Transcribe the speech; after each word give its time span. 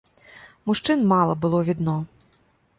Мужчын 0.69 1.05
мала 1.13 1.35
было 1.45 1.63
відно. 1.71 1.95